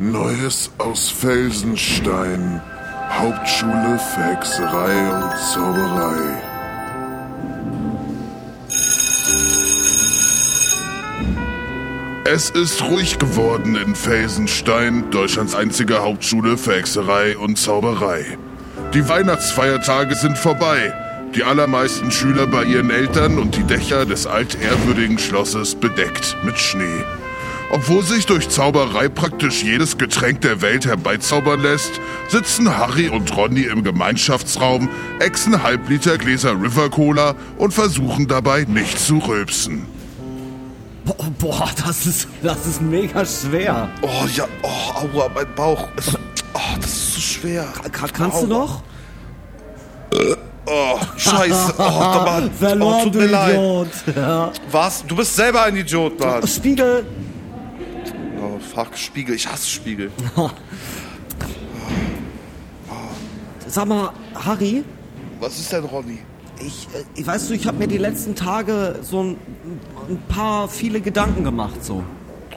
Neues 0.00 0.70
aus 0.78 1.08
Felsenstein. 1.08 2.62
Hauptschule 3.10 3.98
für 3.98 4.22
Hexerei 4.22 5.10
und 5.10 5.36
Zauberei. 5.52 6.42
Es 12.24 12.50
ist 12.50 12.80
ruhig 12.82 13.18
geworden 13.18 13.74
in 13.74 13.96
Felsenstein, 13.96 15.10
Deutschlands 15.10 15.56
einzige 15.56 16.00
Hauptschule 16.00 16.56
für 16.56 16.76
Hexerei 16.76 17.36
und 17.36 17.58
Zauberei. 17.58 18.38
Die 18.94 19.08
Weihnachtsfeiertage 19.08 20.14
sind 20.14 20.38
vorbei. 20.38 20.94
Die 21.34 21.42
allermeisten 21.42 22.12
Schüler 22.12 22.46
bei 22.46 22.62
ihren 22.62 22.90
Eltern 22.90 23.36
und 23.36 23.56
die 23.56 23.64
Dächer 23.64 24.06
des 24.06 24.28
altehrwürdigen 24.28 25.18
Schlosses 25.18 25.74
bedeckt 25.74 26.36
mit 26.44 26.56
Schnee. 26.56 27.04
Obwohl 27.70 28.02
sich 28.02 28.24
durch 28.24 28.48
Zauberei 28.48 29.08
praktisch 29.08 29.62
jedes 29.62 29.98
Getränk 29.98 30.40
der 30.40 30.62
Welt 30.62 30.86
herbeizaubern 30.86 31.60
lässt, 31.60 32.00
sitzen 32.28 32.78
Harry 32.78 33.08
und 33.08 33.36
Ronny 33.36 33.62
im 33.62 33.84
Gemeinschaftsraum, 33.84 34.88
exen 35.20 35.62
Halbliter 35.62 36.16
Gläser 36.16 36.52
River 36.52 36.88
Cola 36.88 37.34
und 37.58 37.74
versuchen 37.74 38.26
dabei 38.26 38.64
nicht 38.64 38.98
zu 38.98 39.18
rülpsen. 39.18 39.86
Boah, 41.04 41.30
boah, 41.38 41.70
das 41.84 42.06
ist, 42.06 42.28
das 42.42 42.66
ist 42.66 42.80
mega 42.80 43.24
schwer. 43.24 43.88
Oh 44.02 44.26
ja, 44.34 44.44
oh, 44.62 45.16
aua, 45.16 45.30
mein 45.34 45.54
Bauch. 45.54 45.88
Ist, 45.96 46.18
oh, 46.54 46.76
das 46.80 46.90
ist 46.90 47.14
so 47.14 47.20
schwer. 47.20 47.66
Ka 47.92 48.06
kannst 48.12 48.42
du 48.42 48.46
noch? 48.46 48.82
Oh, 50.66 50.98
scheiße. 51.16 51.74
Oh, 51.78 51.82
Mann. 51.82 52.50
oh, 52.54 52.58
Verloren, 52.58 53.04
tut 53.04 53.14
du 53.14 53.18
mir 53.20 53.26
leid. 53.26 53.54
Idiot. 53.54 53.88
Ja. 54.14 54.52
Was? 54.70 55.04
Du 55.06 55.16
bist 55.16 55.34
selber 55.34 55.62
ein 55.62 55.76
Idiot, 55.76 56.20
Mann. 56.20 56.46
Spiegel. 56.46 57.06
Oh, 58.78 58.84
fuck, 58.84 58.96
Spiegel. 58.96 59.34
Ich 59.34 59.46
hasse 59.50 59.68
Spiegel. 59.68 60.12
Sag 63.66 63.86
mal, 63.86 64.12
Harry, 64.34 64.84
Was 65.40 65.58
ist 65.58 65.72
denn, 65.72 65.84
Ronny? 65.84 66.18
ich, 66.60 66.88
äh, 66.94 67.04
ich 67.14 67.26
weißt 67.26 67.50
du, 67.50 67.54
ich 67.54 67.66
habe 67.66 67.78
mir 67.78 67.86
die 67.88 67.98
letzten 67.98 68.34
Tage 68.34 69.00
so 69.02 69.22
ein, 69.22 69.36
ein 70.08 70.20
paar 70.28 70.68
viele 70.68 71.00
Gedanken 71.00 71.44
gemacht 71.44 71.84
so. 71.84 72.02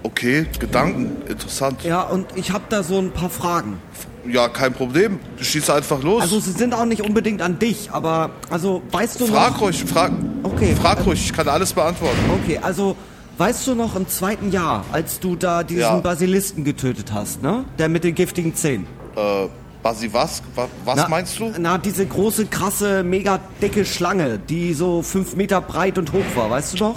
Okay, 0.04 0.48
Gedanken. 0.60 1.22
Interessant. 1.28 1.84
Ja, 1.84 2.04
und 2.04 2.26
ich 2.36 2.52
habe 2.52 2.64
da 2.70 2.82
so 2.82 2.98
ein 2.98 3.12
paar 3.12 3.30
Fragen. 3.30 3.80
Ja, 4.28 4.48
kein 4.48 4.74
Problem. 4.74 5.20
Du 5.38 5.44
schießt 5.44 5.70
einfach 5.70 6.02
los. 6.02 6.22
Also 6.22 6.40
sie 6.40 6.52
sind 6.52 6.74
auch 6.74 6.86
nicht 6.86 7.02
unbedingt 7.02 7.42
an 7.42 7.60
dich, 7.60 7.92
aber 7.92 8.32
also 8.50 8.82
weißt 8.92 9.20
du 9.20 9.28
frag 9.28 9.54
noch? 9.54 9.62
ruhig, 9.62 9.84
frag. 9.86 10.12
Okay. 10.44 10.76
Frag 10.76 11.06
ruhig, 11.06 11.24
ich 11.24 11.34
kann 11.34 11.48
alles 11.48 11.74
beantworten. 11.74 12.18
Okay, 12.44 12.60
also 12.60 12.96
weißt 13.42 13.66
du 13.66 13.74
noch 13.74 13.96
im 13.96 14.08
zweiten 14.08 14.52
Jahr, 14.52 14.86
als 14.92 15.20
du 15.20 15.36
da 15.36 15.64
diesen 15.64 15.82
Ja. 15.82 15.96
Basilisten 16.00 16.64
getötet 16.64 17.12
hast, 17.12 17.42
ne? 17.42 17.66
Der 17.80 17.90
mit 17.90 18.04
den 18.04 18.14
giftigen 18.14 18.54
Zähnen. 18.54 18.86
Äh, 19.16 19.48
Basi, 19.82 20.10
was? 20.14 20.44
Wa- 20.54 20.68
Was 20.86 20.96
Na, 20.96 21.08
meinst 21.08 21.40
du? 21.40 21.52
Na, 21.58 21.80
diese 21.80 22.06
große, 22.06 22.46
krasse, 22.46 23.02
mega 23.02 23.40
dicke 23.60 23.84
Schlange, 23.84 24.38
die 24.38 24.76
so 24.76 25.02
fünf 25.02 25.36
Meter 25.36 25.60
breit 25.60 25.98
und 25.98 26.14
hoch 26.14 26.24
war, 26.36 26.52
weißt 26.52 26.80
du 26.80 26.84
noch? 26.84 26.96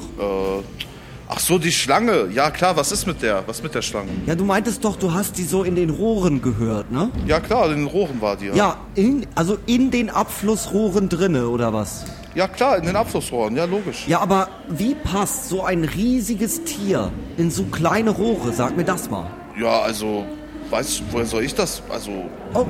Ach 1.27 1.39
so, 1.41 1.57
die 1.59 1.73
Schlange. 1.73 2.29
Ja, 2.31 2.51
klar, 2.51 2.77
was 2.77 2.93
ist 2.93 3.07
mit 3.07 3.23
der? 3.23 3.43
Was 3.47 3.63
mit 3.63 3.75
der 3.75 3.81
Schlange? 3.81 4.11
Ja, 4.27 4.35
du 4.35 4.45
meintest 4.45 4.85
doch, 4.85 4.97
du 4.97 5.15
hast 5.15 5.39
die 5.39 5.45
so 5.45 5.63
in 5.65 5.75
den 5.77 5.89
Rohren 5.89 6.43
gehört, 6.43 6.93
ne? 6.93 7.09
Ja, 7.27 7.41
klar, 7.41 7.71
in 7.71 7.79
den 7.79 7.87
Rohren 7.87 8.21
war 8.21 8.37
die. 8.37 8.49
Ja, 8.49 8.55
Ja, 8.55 8.77
in, 8.95 9.27
also 9.35 9.57
in 9.65 9.91
den 9.91 10.11
Abflussrohren 10.11 11.09
drinne, 11.09 11.49
oder 11.49 11.73
was? 11.73 12.05
Ja 12.35 12.49
klar, 12.49 12.79
in 12.79 12.85
den 12.87 12.97
Abflussrohren. 12.97 13.57
Ja, 13.57 13.65
logisch. 13.65 14.07
Ja, 14.07 14.21
aber 14.21 14.49
wie 14.69 14.95
passt 14.95 15.49
so 15.49 15.63
ein 15.65 15.85
riesiges 15.85 16.65
Tier 16.65 17.11
in 17.37 17.51
so 17.51 17.65
kleine 17.65 18.11
Rohre? 18.11 18.53
Sag 18.53 18.77
mir 18.77 18.85
das 18.85 19.11
mal. 19.11 19.31
Ja, 19.59 19.81
also, 19.81 20.25
weißt 20.71 21.01
du, 21.01 21.05
woher 21.13 21.27
soll 21.27 21.45
ich 21.45 21.55
das? 21.55 21.83
Also, 21.91 22.11
Oh, 22.57 22.67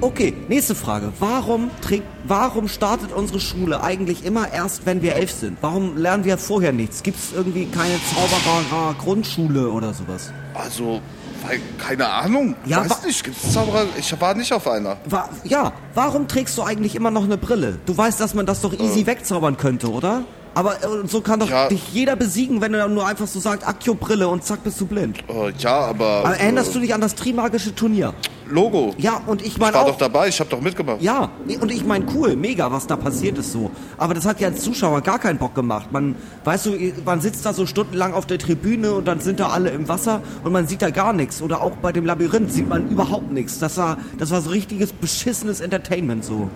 okay, 0.00 0.32
nächste 0.48 0.74
Frage. 0.74 1.12
Warum, 1.18 1.70
trägt, 1.82 2.04
warum 2.24 2.66
startet 2.66 3.12
unsere 3.12 3.40
Schule 3.40 3.82
eigentlich 3.82 4.24
immer 4.24 4.50
erst, 4.52 4.86
wenn 4.86 5.02
wir 5.02 5.16
elf 5.16 5.30
sind? 5.30 5.58
Warum 5.60 5.98
lernen 5.98 6.24
wir 6.24 6.38
vorher 6.38 6.72
nichts? 6.72 7.02
Gibt 7.02 7.18
es 7.18 7.32
irgendwie 7.34 7.66
keine 7.66 7.96
Zauberer-Grundschule 8.14 9.68
oder 9.70 9.92
sowas? 9.92 10.32
also, 10.54 11.00
weil, 11.46 11.60
keine 11.78 12.08
Ahnung. 12.08 12.54
Ja, 12.64 12.88
weiß 12.88 13.04
nicht, 13.04 13.22
gibt's 13.24 13.52
Zauberer? 13.52 13.86
Ich 13.98 14.20
war 14.20 14.34
nicht 14.34 14.52
auf 14.52 14.66
einer. 14.68 14.96
Wa 15.06 15.28
ja, 15.44 15.72
warum 15.94 16.28
trägst 16.28 16.56
du 16.58 16.62
eigentlich 16.62 16.94
immer 16.94 17.10
noch 17.10 17.24
eine 17.24 17.36
Brille? 17.38 17.78
Du 17.86 17.96
weißt, 17.96 18.20
dass 18.20 18.34
man 18.34 18.46
das 18.46 18.60
doch 18.60 18.72
easy 18.78 19.06
wegzaubern 19.06 19.56
könnte, 19.56 19.90
oder? 19.90 20.24
Aber 20.54 20.74
äh, 20.82 21.06
so 21.06 21.20
kann 21.20 21.38
doch 21.40 21.48
Ja. 21.48 21.68
dich 21.68 21.92
jeder 21.92 22.16
besiegen, 22.16 22.60
wenn 22.60 22.74
er 22.74 22.88
nur 22.88 23.06
einfach 23.06 23.26
so 23.28 23.38
sagt, 23.38 23.66
Akio 23.66 23.94
Brille 23.94 24.26
und 24.28 24.42
zack 24.44 24.64
bist 24.64 24.80
du 24.80 24.86
blind. 24.86 25.18
Äh, 25.28 25.52
ja, 25.58 25.78
aber. 25.78 26.24
Aber 26.24 26.36
erinnerst 26.36 26.70
äh, 26.70 26.72
du 26.74 26.80
dich 26.80 26.94
an 26.94 27.00
das 27.00 27.14
Trimagische 27.14 27.74
Turnier? 27.74 28.14
Logo. 28.50 28.94
Ja, 28.98 29.20
und 29.26 29.42
ich 29.42 29.48
Ich 29.48 29.58
meine 29.58 29.74
war 29.74 29.82
auch... 29.82 29.88
doch 29.88 29.98
dabei, 29.98 30.28
ich 30.28 30.38
habe 30.40 30.50
doch 30.50 30.60
mitgemacht. 30.60 31.02
Ja, 31.02 31.30
und 31.60 31.70
ich 31.70 31.84
meine, 31.84 32.06
cool, 32.14 32.36
mega, 32.36 32.70
was 32.72 32.86
da 32.86 32.96
passiert 32.96 33.38
ist 33.38 33.52
so. 33.52 33.70
Aber 33.96 34.14
das 34.14 34.24
hat 34.26 34.40
ja 34.40 34.48
als 34.48 34.62
Zuschauer 34.62 35.00
gar 35.02 35.18
keinen 35.18 35.38
Bock 35.38 35.54
gemacht. 35.54 35.92
Man, 35.92 36.14
weißt 36.44 36.66
du, 36.66 36.72
man 37.04 37.20
sitzt 37.20 37.44
da 37.44 37.52
so 37.52 37.66
stundenlang 37.66 38.14
auf 38.14 38.26
der 38.26 38.38
Tribüne 38.38 38.92
und 38.92 39.06
dann 39.06 39.20
sind 39.20 39.40
da 39.40 39.48
alle 39.48 39.70
im 39.70 39.88
Wasser 39.88 40.22
und 40.44 40.52
man 40.52 40.66
sieht 40.66 40.82
da 40.82 40.90
gar 40.90 41.12
nichts. 41.12 41.42
Oder 41.42 41.60
auch 41.60 41.72
bei 41.72 41.92
dem 41.92 42.06
Labyrinth 42.06 42.52
sieht 42.52 42.68
man 42.68 42.88
überhaupt 42.88 43.30
nichts. 43.32 43.58
Das 43.58 43.76
war, 43.76 43.98
das 44.18 44.30
war 44.30 44.40
so 44.40 44.50
richtiges 44.50 44.92
beschissenes 44.92 45.60
Entertainment 45.60 46.24
so. 46.24 46.50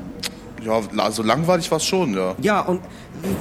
Ja, 0.64 0.80
also 0.98 1.22
langweilig 1.22 1.70
war 1.70 1.78
es 1.78 1.84
schon, 1.84 2.14
ja. 2.14 2.34
Ja, 2.40 2.60
und 2.60 2.80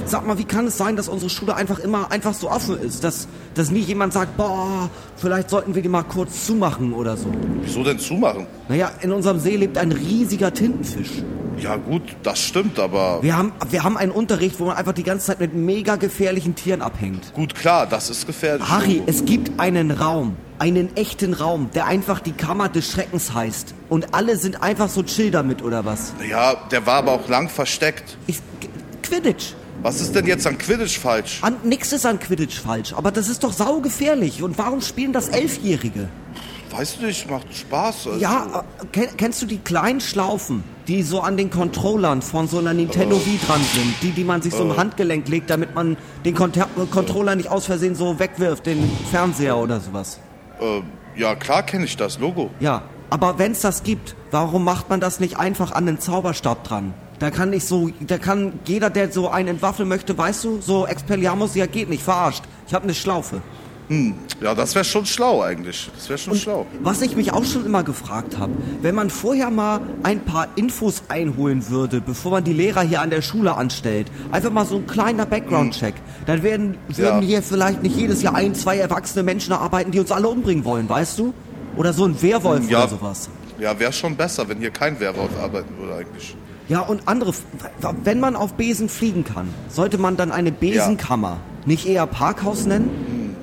sag 0.04 0.26
mal, 0.26 0.38
wie 0.38 0.44
kann 0.44 0.66
es 0.66 0.76
sein, 0.76 0.96
dass 0.96 1.08
unsere 1.08 1.30
Schule 1.30 1.54
einfach 1.54 1.78
immer 1.78 2.10
einfach 2.10 2.34
so 2.34 2.50
offen 2.50 2.78
ist? 2.80 3.04
Dass, 3.04 3.28
dass 3.54 3.70
nie 3.70 3.80
jemand 3.80 4.12
sagt, 4.12 4.36
boah, 4.36 4.90
vielleicht 5.16 5.50
sollten 5.50 5.74
wir 5.74 5.82
die 5.82 5.88
mal 5.88 6.02
kurz 6.02 6.46
zumachen 6.46 6.92
oder 6.92 7.16
so. 7.16 7.26
Wieso 7.62 7.82
denn 7.84 7.98
zumachen? 7.98 8.46
Naja, 8.68 8.90
in 9.00 9.12
unserem 9.12 9.38
See 9.38 9.56
lebt 9.56 9.78
ein 9.78 9.92
riesiger 9.92 10.52
Tintenfisch. 10.52 11.22
Ja, 11.58 11.76
gut, 11.76 12.02
das 12.22 12.40
stimmt, 12.40 12.78
aber. 12.78 13.22
Wir 13.22 13.36
haben, 13.36 13.52
wir 13.70 13.84
haben 13.84 13.96
einen 13.96 14.12
Unterricht, 14.12 14.58
wo 14.58 14.66
man 14.66 14.76
einfach 14.76 14.92
die 14.92 15.02
ganze 15.02 15.26
Zeit 15.26 15.40
mit 15.40 15.54
mega 15.54 15.96
gefährlichen 15.96 16.54
Tieren 16.54 16.82
abhängt. 16.82 17.32
Gut, 17.34 17.54
klar, 17.54 17.86
das 17.86 18.10
ist 18.10 18.26
gefährlich. 18.26 18.68
Harry, 18.68 19.02
es 19.06 19.24
gibt 19.24 19.60
einen 19.60 19.90
Raum, 19.90 20.36
einen 20.58 20.96
echten 20.96 21.34
Raum, 21.34 21.70
der 21.74 21.86
einfach 21.86 22.20
die 22.20 22.32
Kammer 22.32 22.68
des 22.68 22.90
Schreckens 22.90 23.34
heißt. 23.34 23.74
Und 23.88 24.14
alle 24.14 24.36
sind 24.36 24.62
einfach 24.62 24.88
so 24.88 25.02
chill 25.02 25.30
damit, 25.30 25.62
oder 25.62 25.84
was? 25.84 26.12
Ja, 26.28 26.54
der 26.70 26.86
war 26.86 26.96
aber 26.96 27.12
auch 27.12 27.28
lang 27.28 27.48
versteckt. 27.48 28.16
Ich, 28.26 28.40
Quidditch. 29.02 29.54
Was 29.82 30.00
ist 30.00 30.14
denn 30.14 30.26
jetzt 30.26 30.46
an 30.46 30.58
Quidditch 30.58 30.98
falsch? 30.98 31.40
An, 31.42 31.56
nix 31.64 31.92
ist 31.92 32.06
an 32.06 32.20
Quidditch 32.20 32.60
falsch, 32.60 32.92
aber 32.92 33.10
das 33.10 33.28
ist 33.28 33.42
doch 33.42 33.52
saugefährlich. 33.52 34.42
Und 34.42 34.56
warum 34.56 34.80
spielen 34.80 35.12
das 35.12 35.28
Elfjährige? 35.28 36.08
Weißt 36.70 37.00
du 37.00 37.06
nicht, 37.06 37.28
macht 37.28 37.54
Spaß. 37.54 38.06
Also. 38.06 38.18
Ja, 38.18 38.64
äh, 38.80 38.86
kenn, 38.92 39.08
kennst 39.16 39.42
du 39.42 39.46
die 39.46 39.58
kleinen 39.58 40.00
Schlaufen, 40.00 40.64
die 40.88 41.02
so 41.02 41.20
an 41.20 41.36
den 41.36 41.50
Controllern 41.50 42.22
von 42.22 42.48
so 42.48 42.58
einer 42.58 42.74
Nintendo 42.74 43.16
Wii 43.16 43.38
dran 43.46 43.60
sind? 43.72 43.94
Die, 44.02 44.10
die 44.10 44.24
man 44.24 44.42
sich 44.42 44.54
so 44.54 44.62
im 44.62 44.76
Handgelenk 44.76 45.28
legt, 45.28 45.50
damit 45.50 45.74
man 45.74 45.96
den 46.24 46.34
Conter 46.34 46.68
Controller 46.90 47.34
nicht 47.36 47.50
aus 47.50 47.66
Versehen 47.66 47.94
so 47.94 48.18
wegwirft, 48.18 48.66
den 48.66 48.90
Fernseher 49.10 49.56
oder 49.56 49.80
sowas. 49.80 50.20
Äh, 50.60 50.82
ja, 51.20 51.34
klar 51.34 51.62
kenne 51.62 51.84
ich 51.84 51.96
das 51.96 52.18
Logo. 52.18 52.50
Ja, 52.60 52.82
aber 53.10 53.38
wenn's 53.38 53.60
das 53.60 53.82
gibt, 53.82 54.16
warum 54.30 54.64
macht 54.64 54.88
man 54.88 55.00
das 55.00 55.20
nicht 55.20 55.38
einfach 55.38 55.72
an 55.72 55.86
den 55.86 56.00
Zauberstab 56.00 56.64
dran? 56.64 56.94
Da 57.18 57.30
kann 57.30 57.50
nicht 57.50 57.66
so, 57.66 57.90
da 58.00 58.18
kann 58.18 58.54
jeder, 58.64 58.90
der 58.90 59.12
so 59.12 59.28
einen 59.28 59.48
entwaffeln 59.48 59.88
möchte, 59.88 60.16
weißt 60.16 60.42
du, 60.44 60.60
so 60.60 60.86
Expelliarmus, 60.86 61.54
ja 61.54 61.66
geht 61.66 61.88
nicht, 61.88 62.02
verarscht. 62.02 62.42
Ich 62.66 62.74
habe 62.74 62.84
eine 62.84 62.94
Schlaufe. 62.94 63.42
Ja, 64.40 64.54
das 64.54 64.74
wäre 64.74 64.84
schon 64.84 65.06
schlau 65.06 65.42
eigentlich. 65.42 65.90
Das 65.94 66.08
wäre 66.08 66.18
schon 66.18 66.34
schlau. 66.34 66.66
Was 66.82 67.00
ich 67.02 67.14
mich 67.16 67.32
auch 67.32 67.44
schon 67.44 67.64
immer 67.66 67.82
gefragt 67.82 68.38
habe, 68.38 68.52
wenn 68.80 68.94
man 68.94 69.10
vorher 69.10 69.50
mal 69.50 69.80
ein 70.02 70.20
paar 70.24 70.48
Infos 70.56 71.02
einholen 71.08 71.68
würde, 71.68 72.00
bevor 72.00 72.32
man 72.32 72.44
die 72.44 72.52
Lehrer 72.52 72.82
hier 72.82 73.00
an 73.02 73.10
der 73.10 73.22
Schule 73.22 73.54
anstellt, 73.56 74.08
einfach 74.30 74.50
mal 74.50 74.64
so 74.64 74.76
ein 74.76 74.86
kleiner 74.86 75.26
Background-Check, 75.26 75.94
dann 76.26 76.42
werden, 76.42 76.76
würden 76.88 77.20
Ja. 77.22 77.26
hier 77.26 77.42
vielleicht 77.42 77.82
nicht 77.82 77.96
jedes 77.96 78.22
Jahr 78.22 78.34
ein, 78.34 78.54
zwei 78.54 78.78
erwachsene 78.78 79.22
Menschen 79.22 79.52
arbeiten, 79.52 79.90
die 79.90 80.00
uns 80.00 80.10
alle 80.10 80.28
umbringen 80.28 80.64
wollen, 80.64 80.88
weißt 80.88 81.18
du? 81.18 81.34
Oder 81.76 81.92
so 81.92 82.04
ein 82.04 82.20
Werwolf 82.22 82.68
Ja. 82.68 82.80
oder 82.80 82.88
sowas. 82.88 83.28
Ja, 83.58 83.78
wäre 83.78 83.92
schon 83.92 84.16
besser, 84.16 84.48
wenn 84.48 84.58
hier 84.58 84.70
kein 84.70 84.98
Werwolf 85.00 85.30
arbeiten 85.40 85.76
würde 85.78 85.94
eigentlich. 85.96 86.34
Ja, 86.68 86.80
und 86.80 87.02
andere, 87.06 87.32
wenn 88.04 88.20
man 88.20 88.34
auf 88.36 88.54
Besen 88.54 88.88
fliegen 88.88 89.24
kann, 89.24 89.48
sollte 89.68 89.98
man 89.98 90.16
dann 90.16 90.32
eine 90.32 90.50
Besenkammer 90.52 91.38
nicht 91.66 91.86
eher 91.86 92.06
Parkhaus 92.06 92.66
nennen? 92.66 92.90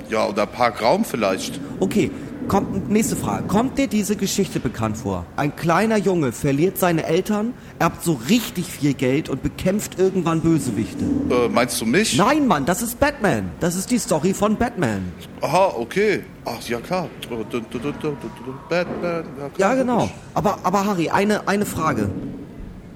Ja, 0.10 0.28
oder 0.28 0.46
Parkraum 0.48 1.06
vielleicht. 1.06 1.60
Okay, 1.80 2.10
kommt, 2.48 2.90
nächste 2.90 3.16
Frage. 3.16 3.44
Kommt 3.48 3.78
dir 3.78 3.88
diese 3.88 4.16
Geschichte 4.16 4.60
bekannt 4.60 4.98
vor? 4.98 5.26
Ein 5.36 5.56
kleiner 5.56 5.98
Junge 5.98 6.32
verliert 6.32 6.80
seine 6.80 7.06
Eltern, 7.06 7.54
erbt 7.78 8.04
so 8.04 8.20
richtig 8.28 8.66
viel 8.66 8.96
Geld 8.96 9.30
und 9.30 9.44
bekämpft 9.44 10.00
irgendwann 10.00 10.42
Bösewichte. 10.42 11.06
Äh, 11.30 11.48
meinst 11.50 11.80
du 11.80 11.86
mich? 11.86 12.18
Nein, 12.18 12.48
Mann, 12.48 12.66
das 12.66 12.82
ist 12.82 13.00
Batman. 13.00 13.52
Das 13.60 13.76
ist 13.76 13.92
die 13.92 14.00
Story 14.00 14.34
von 14.34 14.56
Batman. 14.58 15.12
Aha, 15.42 15.74
okay. 15.78 16.24
Ach, 16.44 16.60
ja 16.68 16.80
klar. 16.80 17.08
Batman. 17.30 19.24
Ja, 19.40 19.50
klar, 19.50 19.54
Ja, 19.58 19.76
genau. 19.76 20.10
Aber, 20.34 20.58
aber 20.64 20.86
Harry, 20.86 21.10
eine, 21.10 21.48
eine 21.48 21.68
Frage. 21.68 22.10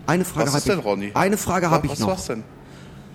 Eine 0.07 0.25
Frage 0.25 0.47
Was 0.47 0.55
ist 0.55 0.67
denn. 0.67 0.79
Ronny? 0.79 1.11
Eine 1.13 1.37
Frage 1.37 1.69
habe 1.69 1.85
ich 1.85 1.99
noch. 1.99 2.09
Was 2.09 2.25
denn? 2.25 2.43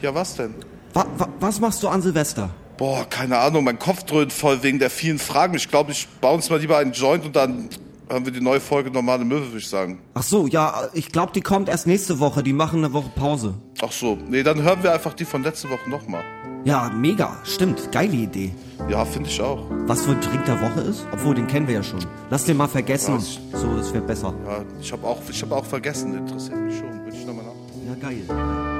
Ja, 0.00 0.14
was 0.14 0.36
denn? 0.36 0.54
Wa, 0.94 1.04
wa, 1.18 1.28
was 1.40 1.60
machst 1.60 1.82
du 1.82 1.88
an 1.88 2.00
Silvester? 2.00 2.50
Boah, 2.78 3.04
keine 3.10 3.38
Ahnung, 3.38 3.64
mein 3.64 3.78
Kopf 3.78 4.04
dröhnt 4.04 4.32
voll 4.32 4.62
wegen 4.62 4.78
der 4.78 4.88
vielen 4.88 5.18
Fragen. 5.18 5.54
Ich 5.54 5.68
glaube, 5.68 5.90
ich 5.90 6.06
baue 6.20 6.36
uns 6.36 6.48
mal 6.48 6.60
lieber 6.60 6.78
einen 6.78 6.92
Joint 6.92 7.26
und 7.26 7.34
dann 7.34 7.68
haben 8.08 8.24
wir 8.24 8.32
die 8.32 8.40
neue 8.40 8.60
Folge 8.60 8.90
normale 8.90 9.24
Möwe, 9.24 9.46
würde 9.46 9.58
ich 9.58 9.68
sagen. 9.68 9.98
Ach 10.14 10.22
so, 10.22 10.46
ja, 10.46 10.88
ich 10.92 11.10
glaube, 11.10 11.32
die 11.34 11.40
kommt 11.40 11.68
erst 11.68 11.88
nächste 11.88 12.20
Woche. 12.20 12.44
Die 12.44 12.52
machen 12.52 12.78
eine 12.78 12.92
Woche 12.92 13.10
Pause. 13.16 13.54
Ach 13.82 13.90
so, 13.90 14.16
nee, 14.28 14.44
dann 14.44 14.62
hören 14.62 14.82
wir 14.82 14.92
einfach 14.92 15.12
die 15.12 15.24
von 15.24 15.42
letzte 15.42 15.68
Woche 15.68 15.90
nochmal. 15.90 16.22
Ja, 16.64 16.90
mega. 16.94 17.36
Stimmt. 17.44 17.90
Geile 17.92 18.14
Idee. 18.14 18.54
Ja, 18.88 19.04
finde 19.04 19.28
ich 19.28 19.40
auch. 19.40 19.66
Was 19.86 20.04
für 20.04 20.12
ein 20.12 20.20
Drink 20.20 20.44
der 20.44 20.60
Woche 20.60 20.80
ist? 20.82 21.06
Obwohl, 21.12 21.34
den 21.34 21.46
kennen 21.46 21.66
wir 21.66 21.74
ja 21.74 21.82
schon. 21.82 22.00
Lass 22.30 22.44
den 22.44 22.56
mal 22.56 22.68
vergessen. 22.68 23.16
Was? 23.16 23.38
So, 23.60 23.76
das 23.76 23.92
wäre 23.92 24.04
besser. 24.04 24.34
Ja, 24.46 24.64
ich 24.80 24.92
habe 24.92 25.06
auch, 25.06 25.18
ich 25.28 25.42
hab 25.42 25.50
auch 25.50 25.64
vergessen, 25.64 26.16
interessiert 26.16 26.58
mich 26.58 26.78
schon. 26.78 27.04
Würde 27.04 27.16
ich 27.16 27.26
nochmal 27.26 27.44
nach. 27.44 27.52
Ja, 27.88 28.08
geil. 28.08 28.77